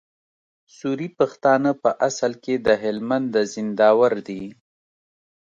سوري 0.77 1.09
پښتانه 1.19 1.71
په 1.83 1.89
اصل 2.09 2.31
کي 2.43 2.55
د 2.65 2.67
هلمند 2.83 3.25
د 3.35 3.35
زينداور 3.53 4.13
دي 4.27 4.43